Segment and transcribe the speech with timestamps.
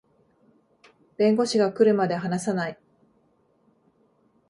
[1.15, 2.79] 弁護士が来るまで話さない